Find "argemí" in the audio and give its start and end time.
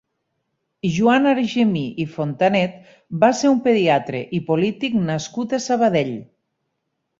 1.31-1.83